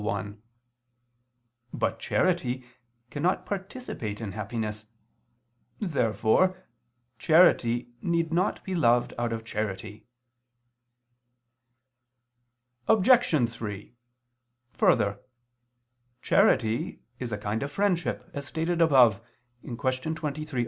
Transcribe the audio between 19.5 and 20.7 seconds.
(Q. 23, A.